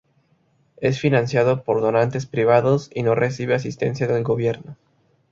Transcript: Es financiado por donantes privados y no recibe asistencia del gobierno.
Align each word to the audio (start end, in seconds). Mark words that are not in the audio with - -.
Es 0.77 0.99
financiado 0.99 1.63
por 1.63 1.79
donantes 1.79 2.25
privados 2.25 2.89
y 2.91 3.03
no 3.03 3.13
recibe 3.13 3.53
asistencia 3.53 4.07
del 4.07 4.23
gobierno. 4.23 4.75